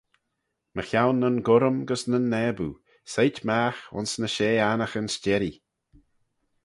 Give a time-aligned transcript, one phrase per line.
[0.75, 2.75] Mychione nyn gurrym gys nyn naboo;
[3.11, 5.57] soit magh ayns ny shey annaghyn s'jerree.